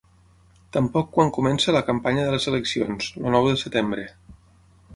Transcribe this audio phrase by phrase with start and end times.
[0.77, 4.07] Tampoc quan comenci la campanya de les eleccions, el nou de setembre.